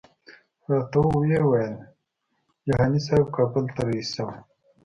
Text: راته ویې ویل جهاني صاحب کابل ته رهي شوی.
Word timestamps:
راته 0.71 0.99
ویې 1.03 1.39
ویل 1.49 1.75
جهاني 2.65 2.99
صاحب 3.05 3.27
کابل 3.37 3.65
ته 3.75 3.81
رهي 3.87 4.03
شوی. 4.13 4.37